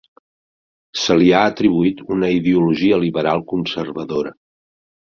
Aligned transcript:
Se 1.01 1.17
li 1.19 1.27
ha 1.35 1.43
atribuït 1.49 2.03
una 2.17 2.33
ideologia 2.39 3.01
liberal 3.07 3.47
conservadora. 3.55 4.37